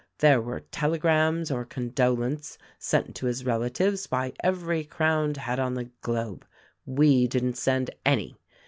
There 0.17 0.41
were 0.41 0.61
telegrams 0.61 1.51
of 1.51 1.69
con 1.69 1.91
dolence 1.91 2.57
sent 2.79 3.13
to 3.17 3.27
his 3.27 3.45
relatives 3.45 4.07
by 4.07 4.33
every 4.43 4.83
crowned 4.83 5.37
head 5.37 5.59
on 5.59 5.75
the 5.75 5.91
globe. 6.01 6.43
We 6.87 7.27
didn't 7.27 7.53
send 7.57 7.91
any. 8.03 8.35